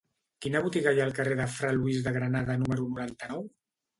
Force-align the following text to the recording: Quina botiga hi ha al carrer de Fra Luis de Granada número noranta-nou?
Quina 0.43 0.61
botiga 0.67 0.93
hi 0.95 1.01
ha 1.01 1.05
al 1.09 1.13
carrer 1.19 1.35
de 1.41 1.45
Fra 1.57 1.73
Luis 1.77 2.01
de 2.07 2.13
Granada 2.17 2.57
número 2.63 2.87
noranta-nou? 2.95 3.45